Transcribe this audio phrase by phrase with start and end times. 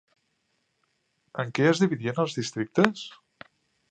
[1.43, 3.07] En què es dividien els districtes?